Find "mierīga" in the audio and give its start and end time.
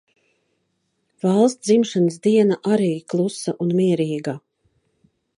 3.81-4.35